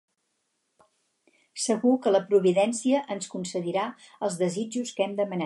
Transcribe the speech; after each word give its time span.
Segur 1.65 1.91
que 2.05 2.15
la 2.15 2.23
providència 2.31 3.03
ens 3.17 3.31
concedirà 3.35 3.85
els 4.29 4.41
desitjos 4.43 4.97
que 4.97 5.09
hem 5.09 5.17
demanat... 5.23 5.39